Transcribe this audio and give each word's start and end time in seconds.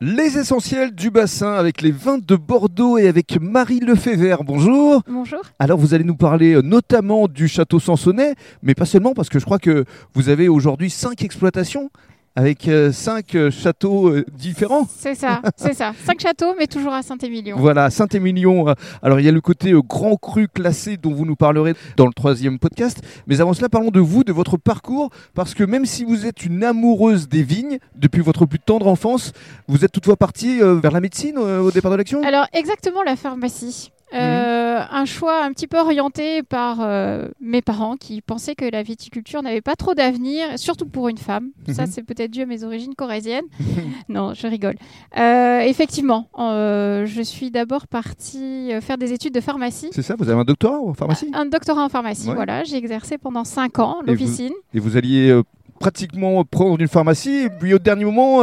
Les 0.00 0.38
essentiels 0.38 0.94
du 0.94 1.10
bassin 1.10 1.54
avec 1.54 1.82
les 1.82 1.90
vins 1.90 2.18
de 2.18 2.36
Bordeaux 2.36 2.98
et 2.98 3.08
avec 3.08 3.40
Marie 3.40 3.80
Lefebvre. 3.80 4.44
Bonjour. 4.44 5.02
Bonjour. 5.08 5.40
Alors 5.58 5.76
vous 5.76 5.92
allez 5.92 6.04
nous 6.04 6.14
parler 6.14 6.54
euh, 6.54 6.62
notamment 6.62 7.26
du 7.26 7.48
château 7.48 7.80
Sansonnet, 7.80 8.36
mais 8.62 8.76
pas 8.76 8.84
seulement 8.84 9.12
parce 9.12 9.28
que 9.28 9.40
je 9.40 9.44
crois 9.44 9.58
que 9.58 9.84
vous 10.14 10.28
avez 10.28 10.46
aujourd'hui 10.46 10.88
cinq 10.88 11.24
exploitations 11.24 11.90
avec 12.36 12.68
euh, 12.68 12.92
cinq 12.92 13.34
euh, 13.34 13.50
châteaux 13.50 14.08
euh, 14.08 14.24
différents. 14.32 14.86
C'est 14.88 15.14
ça, 15.14 15.42
c'est 15.56 15.74
ça. 15.74 15.92
Cinq 16.04 16.20
châteaux, 16.20 16.54
mais 16.58 16.66
toujours 16.66 16.92
à 16.92 17.02
Saint-Émilion. 17.02 17.56
Voilà, 17.58 17.90
Saint-Émilion. 17.90 18.74
Alors 19.02 19.20
il 19.20 19.26
y 19.26 19.28
a 19.28 19.32
le 19.32 19.40
côté 19.40 19.72
grand 19.72 20.16
cru 20.16 20.48
classé 20.48 20.96
dont 20.96 21.12
vous 21.12 21.24
nous 21.24 21.36
parlerez 21.36 21.74
dans 21.96 22.06
le 22.06 22.12
troisième 22.12 22.58
podcast. 22.58 23.02
Mais 23.26 23.40
avant 23.40 23.54
cela, 23.54 23.68
parlons 23.68 23.90
de 23.90 24.00
vous, 24.00 24.24
de 24.24 24.32
votre 24.32 24.56
parcours, 24.56 25.10
parce 25.34 25.54
que 25.54 25.64
même 25.64 25.84
si 25.84 26.04
vous 26.04 26.26
êtes 26.26 26.44
une 26.44 26.64
amoureuse 26.64 27.28
des 27.28 27.42
vignes 27.42 27.78
depuis 27.96 28.22
votre 28.22 28.46
plus 28.46 28.58
tendre 28.58 28.86
enfance, 28.86 29.32
vous 29.66 29.84
êtes 29.84 29.92
toutefois 29.92 30.16
partie 30.16 30.60
vers 30.60 30.92
la 30.92 31.00
médecine 31.00 31.38
au 31.38 31.70
départ 31.70 31.90
de 31.90 31.96
l'action? 31.96 32.22
Alors, 32.22 32.46
exactement 32.52 33.02
la 33.02 33.16
pharmacie. 33.16 33.90
Euh, 34.14 34.80
Un 34.90 35.04
choix 35.04 35.44
un 35.44 35.52
petit 35.52 35.66
peu 35.66 35.78
orienté 35.78 36.42
par 36.42 36.78
euh, 36.80 37.28
mes 37.40 37.62
parents 37.62 37.96
qui 37.96 38.20
pensaient 38.22 38.54
que 38.54 38.64
la 38.64 38.82
viticulture 38.82 39.42
n'avait 39.42 39.60
pas 39.60 39.74
trop 39.76 39.94
d'avenir, 39.94 40.56
surtout 40.58 40.86
pour 40.86 41.08
une 41.08 41.18
femme. 41.18 41.50
Ça, 41.72 41.82
Mhm. 41.82 41.88
c'est 41.90 42.02
peut-être 42.02 42.30
dû 42.30 42.42
à 42.42 42.46
mes 42.46 42.62
origines 42.64 42.94
corésiennes. 42.94 43.44
non, 44.08 44.34
je 44.34 44.46
rigole. 44.46 44.76
Euh, 45.18 45.60
effectivement, 45.60 46.28
je 46.38 47.20
suis 47.22 47.50
d'abord 47.50 47.86
partie 47.86 48.70
faire 48.80 48.98
des 48.98 49.12
études 49.12 49.34
de 49.34 49.40
pharmacie. 49.40 49.88
C'est 49.92 50.02
ça, 50.02 50.14
vous 50.18 50.28
avez 50.28 50.40
un 50.40 50.44
doctorat 50.44 50.78
en 50.80 50.94
pharmacie? 50.94 51.30
Un 51.34 51.46
doctorat 51.46 51.84
en 51.84 51.88
pharmacie, 51.88 52.28
Ouais. 52.28 52.34
voilà. 52.34 52.64
J'ai 52.64 52.76
exercé 52.76 53.18
pendant 53.18 53.44
cinq 53.44 53.78
ans 53.78 53.98
Et 54.06 54.10
l'officine. 54.10 54.52
et 54.74 54.78
vous 54.80 54.96
alliez 54.96 55.38
pratiquement 55.80 56.44
prendre 56.44 56.80
une 56.80 56.88
pharmacie, 56.88 57.44
et 57.46 57.50
puis 57.50 57.74
au 57.74 57.78
dernier 57.78 58.04
moment, 58.04 58.42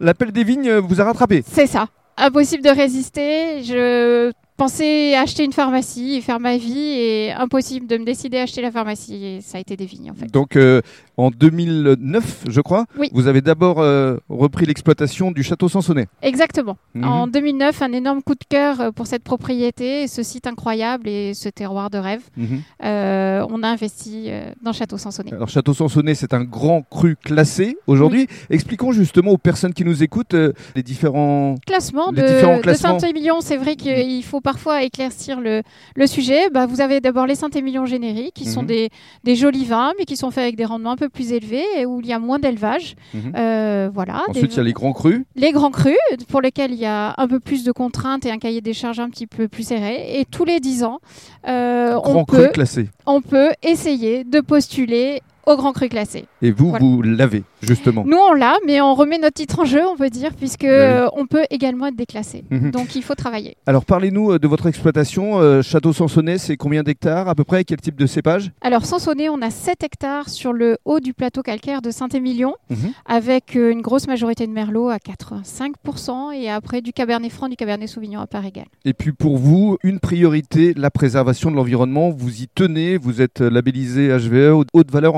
l'appel 0.00 0.32
des 0.32 0.44
vignes 0.44 0.72
vous 0.78 1.00
a 1.00 1.04
rattrapé? 1.04 1.42
C'est 1.46 1.66
ça. 1.66 1.86
Impossible 2.16 2.62
de 2.64 2.70
résister. 2.70 3.62
Je 3.62 4.32
pensais 4.58 5.14
acheter 5.14 5.44
une 5.44 5.52
pharmacie 5.52 6.16
et 6.16 6.20
faire 6.20 6.40
ma 6.40 6.58
vie 6.58 6.90
et 6.90 7.32
impossible 7.32 7.86
de 7.86 7.96
me 7.96 8.04
décider 8.04 8.38
à 8.38 8.42
acheter 8.42 8.60
la 8.60 8.70
pharmacie. 8.72 9.24
Et 9.24 9.40
ça 9.40 9.56
a 9.56 9.60
été 9.60 9.76
des 9.76 9.86
vignes 9.86 10.10
en 10.10 10.14
fait. 10.14 10.26
Donc 10.30 10.56
euh, 10.56 10.82
en 11.16 11.30
2009, 11.30 12.44
je 12.48 12.60
crois, 12.60 12.86
Oui. 12.98 13.08
vous 13.12 13.28
avez 13.28 13.40
d'abord 13.40 13.80
euh, 13.80 14.16
repris 14.28 14.66
l'exploitation 14.66 15.30
du 15.30 15.42
château 15.42 15.68
Sansonnet. 15.68 16.06
Exactement. 16.22 16.76
Mhm. 16.94 17.04
En 17.04 17.26
2009, 17.28 17.82
un 17.82 17.92
énorme 17.92 18.22
coup 18.22 18.34
de 18.34 18.44
cœur 18.48 18.80
euh, 18.80 18.90
pour 18.90 19.06
cette 19.06 19.22
propriété, 19.22 20.08
ce 20.08 20.22
site 20.22 20.46
incroyable 20.46 21.08
et 21.08 21.34
ce 21.34 21.48
terroir 21.48 21.88
de 21.88 21.98
rêve. 21.98 22.22
Mhm. 22.36 22.60
Euh, 22.84 23.46
on 23.50 23.62
a 23.62 23.68
investi 23.68 24.28
dans 24.62 24.72
Château 24.72 24.98
Sansonnet. 24.98 25.32
Alors 25.32 25.48
Château 25.48 25.72
Sansonnet, 25.72 26.14
c'est 26.16 26.34
un 26.34 26.42
grand 26.44 26.82
cru 26.82 27.16
classé 27.16 27.76
aujourd'hui. 27.86 28.26
Expliquons 28.50 28.90
justement 28.92 29.30
aux 29.30 29.38
personnes 29.38 29.72
qui 29.72 29.84
nous 29.84 30.02
écoutent 30.02 30.36
les 30.74 30.82
différents... 30.82 31.54
Classement 31.66 32.10
Les 32.10 32.22
de, 32.22 32.26
différents 32.26 32.56
de 32.56 32.62
classements. 32.62 32.98
Saint-Émilion, 32.98 33.40
c'est 33.40 33.56
vrai 33.56 33.76
qu'il 33.76 34.24
faut 34.24 34.40
parfois 34.52 34.82
éclaircir 34.82 35.40
le, 35.40 35.62
le 35.94 36.06
sujet. 36.06 36.48
Bah, 36.48 36.64
vous 36.64 36.80
avez 36.80 37.00
d'abord 37.02 37.26
les 37.26 37.34
Saint-Émilion 37.34 37.84
génériques, 37.84 38.32
qui 38.34 38.46
sont 38.46 38.62
Mhm. 38.62 38.66
des, 38.68 38.88
des 39.24 39.36
jolis 39.36 39.66
vins, 39.66 39.92
mais 39.98 40.06
qui 40.06 40.16
sont 40.16 40.30
faits 40.30 40.44
avec 40.44 40.56
des 40.56 40.64
rendements 40.64 40.92
un 40.92 40.96
peu 40.96 41.10
plus 41.10 41.32
élevés 41.32 41.66
et 41.76 41.84
où 41.84 42.00
il 42.00 42.06
y 42.06 42.14
a 42.14 42.18
moins 42.18 42.38
d'élevage. 42.38 42.96
Mhm. 43.12 43.32
Euh, 43.36 43.90
voilà. 43.92 44.22
Ensuite, 44.28 44.54
il 44.54 44.56
y 44.56 44.60
a 44.60 44.62
les 44.62 44.72
grands 44.72 44.94
crus. 44.94 45.24
les 45.36 45.52
grands 45.52 45.70
crus, 45.70 45.98
pour 46.30 46.40
lesquels 46.40 46.72
il 46.72 46.78
y 46.78 46.86
a 46.86 47.14
un 47.18 47.28
peu 47.28 47.40
plus 47.40 47.62
de 47.62 47.72
contraintes 47.72 48.24
et 48.24 48.30
un 48.30 48.38
cahier 48.38 48.62
des 48.62 48.72
charges 48.72 49.00
un 49.00 49.10
petit 49.10 49.26
peu 49.26 49.48
plus 49.48 49.64
serré. 49.64 50.18
Et 50.18 50.24
tous 50.24 50.46
les 50.46 50.60
10 50.60 50.82
ans, 50.84 51.00
euh, 51.46 51.98
on, 52.04 52.24
peut, 52.24 52.50
on 53.04 53.20
peut 53.20 53.50
essayer 53.62 54.24
de 54.24 54.40
postuler 54.40 55.20
au 55.48 55.56
grand 55.56 55.72
cru 55.72 55.88
classé. 55.88 56.26
Et 56.42 56.50
vous, 56.52 56.68
Voilà. 56.70 56.84
vous 56.84 57.02
l'avez, 57.02 57.42
justement. 57.62 58.04
Nous, 58.06 58.16
on 58.16 58.34
l'a, 58.34 58.56
mais 58.66 58.80
on 58.80 58.94
remet 58.94 59.18
notre 59.18 59.34
titre 59.34 59.60
en 59.60 59.64
jeu, 59.64 59.80
on 59.86 59.96
peut 59.96 60.10
dire, 60.10 60.30
puisque 60.36 60.62
oui. 60.62 61.08
on 61.14 61.26
peut 61.26 61.44
également 61.50 61.86
être 61.86 61.96
déclassé. 61.96 62.44
Mhm. 62.50 62.70
Donc, 62.70 62.94
il 62.94 63.02
faut 63.02 63.14
travailler. 63.14 63.56
Alors 63.66 63.84
parlez-nous 63.84 64.32
euh, 64.32 64.38
de 64.38 64.46
votre 64.46 64.66
exploitation. 64.66 65.40
Euh, 65.40 65.62
château 65.62 65.92
Sansonnet, 65.92 66.38
c'est 66.38 66.56
combien 66.56 66.82
d'hectares 66.82 67.28
à 67.28 67.34
peu 67.34 67.44
près? 67.44 67.64
Quel 67.64 67.78
type 67.80 67.96
de 67.96 68.06
cépage? 68.06 68.50
Alors, 68.60 68.84
Sansonnet, 68.84 69.28
on 69.28 69.40
a 69.42 69.50
7 69.50 69.82
hectares 69.82 70.28
sur 70.28 70.52
le 70.52 70.76
haut 70.84 71.00
du 71.00 71.14
plateau 71.14 71.42
calcaire 71.42 71.82
de 71.82 71.90
Saint-Émilion, 71.90 72.54
Mhm. 72.70 72.90
avec 73.06 73.56
euh, 73.56 73.70
une 73.72 73.80
grosse 73.80 74.06
majorité 74.06 74.46
de 74.46 74.52
merlot 74.52 74.88
à 74.90 74.98
85%, 74.98 76.30
et 76.32 76.50
après 76.50 76.80
du 76.80 76.92
cabernet 76.92 77.30
franc, 77.30 77.48
du 77.48 77.56
cabernet 77.56 77.86
sauvignon 77.88 78.20
à 78.20 78.26
part 78.26 78.44
égale. 78.44 78.66
Et 78.84 78.92
puis 78.92 79.12
pour 79.12 79.36
vous, 79.38 79.78
une 79.82 79.98
priorité, 80.00 80.74
la 80.76 80.90
préservation 80.90 81.50
de 81.50 81.56
l'environnement. 81.56 82.10
Vous 82.10 82.42
y 82.42 82.48
tenez, 82.54 82.96
vous 82.96 83.20
êtes 83.20 83.40
labellisé 83.40 84.08
HVE, 84.08 84.52
haute- 84.72 84.90
valeur 84.90 85.16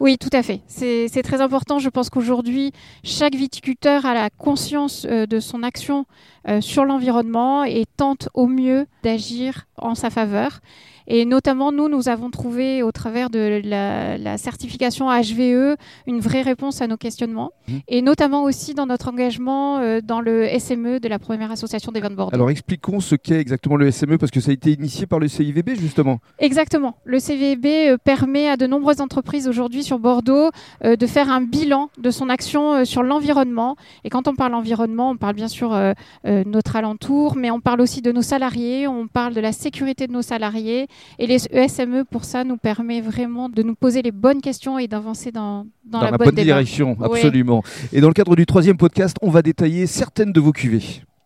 Oui, 0.00 0.18
tout 0.18 0.30
à 0.32 0.42
fait. 0.42 0.60
C'est 0.66 1.08
c'est 1.08 1.22
très 1.22 1.40
important. 1.40 1.78
Je 1.78 1.88
pense 1.88 2.10
qu'aujourd'hui, 2.10 2.72
chaque 3.04 3.34
viticulteur 3.34 4.06
a 4.06 4.14
la 4.14 4.30
conscience 4.30 5.06
euh, 5.08 5.26
de 5.26 5.40
son 5.40 5.62
action 5.62 6.06
euh, 6.48 6.60
sur 6.60 6.84
l'environnement 6.84 7.64
et 7.64 7.84
tente 7.96 8.28
au 8.34 8.46
mieux 8.46 8.86
d'agir 9.02 9.66
en 9.76 9.94
sa 9.94 10.10
faveur. 10.10 10.60
Et 11.06 11.24
notamment, 11.24 11.72
nous, 11.72 11.88
nous 11.88 12.08
avons 12.08 12.30
trouvé 12.30 12.82
au 12.82 12.92
travers 12.92 13.28
de 13.28 13.60
la, 13.64 14.16
la 14.18 14.38
certification 14.38 15.08
HVE 15.10 15.76
une 16.06 16.20
vraie 16.20 16.42
réponse 16.42 16.80
à 16.80 16.86
nos 16.86 16.96
questionnements. 16.96 17.50
Mhm. 17.68 17.80
Et 17.88 18.02
notamment 18.02 18.44
aussi 18.44 18.74
dans 18.74 18.86
notre 18.86 19.08
engagement 19.08 19.78
euh, 19.78 20.00
dans 20.00 20.20
le 20.20 20.46
SME 20.58 21.00
de 21.00 21.08
la 21.08 21.18
première 21.18 21.50
association 21.50 21.92
des 21.92 22.00
vins 22.00 22.10
de 22.10 22.14
Bordeaux. 22.14 22.34
Alors 22.34 22.50
expliquons 22.50 23.00
ce 23.00 23.14
qu'est 23.16 23.40
exactement 23.40 23.76
le 23.76 23.90
SME 23.90 24.16
parce 24.18 24.30
que 24.30 24.40
ça 24.40 24.50
a 24.50 24.54
été 24.54 24.72
initié 24.72 25.06
par 25.06 25.18
le 25.18 25.28
CIVB 25.28 25.74
justement. 25.76 26.20
Exactement. 26.38 26.96
Le 27.04 27.18
CVB 27.18 27.66
euh, 27.66 27.96
permet 27.98 28.48
à 28.48 28.56
de 28.56 28.66
nombreuses 28.66 29.00
entreprises 29.00 29.48
aujourd'hui 29.48 29.82
sur 29.82 29.98
Bordeaux 29.98 30.50
euh, 30.84 30.96
de 30.96 31.06
faire 31.06 31.30
un 31.30 31.40
bilan 31.40 31.90
de 31.98 32.10
son 32.10 32.28
action 32.28 32.74
euh, 32.74 32.84
sur 32.84 33.02
l'environnement. 33.02 33.76
Et 34.04 34.10
quand 34.10 34.28
on 34.28 34.34
parle 34.34 34.54
environnement, 34.54 35.10
on 35.10 35.16
parle 35.16 35.34
bien 35.34 35.48
sûr 35.48 35.76
notre 36.24 36.76
alentour, 36.76 37.36
mais 37.36 37.50
on 37.50 37.60
parle 37.60 37.80
aussi 37.80 38.02
de 38.02 38.12
nos 38.12 38.22
salariés, 38.22 38.86
on 38.92 39.06
parle 39.08 39.34
de 39.34 39.40
la 39.40 39.52
sécurité 39.52 40.06
de 40.06 40.12
nos 40.12 40.22
salariés. 40.22 40.86
Et 41.18 41.26
les 41.26 41.38
SME, 41.38 42.04
pour 42.04 42.24
ça, 42.24 42.44
nous 42.44 42.56
permet 42.56 43.00
vraiment 43.00 43.48
de 43.48 43.62
nous 43.62 43.74
poser 43.74 44.02
les 44.02 44.12
bonnes 44.12 44.40
questions 44.40 44.78
et 44.78 44.88
d'avancer 44.88 45.32
dans, 45.32 45.66
dans, 45.84 45.98
Dans, 45.98 46.04
la, 46.04 46.10
la 46.12 46.18
bonne, 46.18 46.34
direction, 46.34 46.96
absolument. 47.02 47.62
Et 47.92 48.00
dans 48.00 48.08
le 48.08 48.14
cadre 48.14 48.36
du 48.36 48.46
troisième 48.46 48.76
podcast, 48.76 49.16
on 49.22 49.30
va 49.30 49.42
détailler 49.42 49.86
certaines 49.86 50.32
de 50.32 50.40
vos 50.40 50.52
cuvées. 50.52 51.02